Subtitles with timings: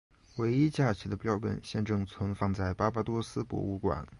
[0.37, 4.03] 唯一架起的标本现正存放在巴巴多斯博物馆。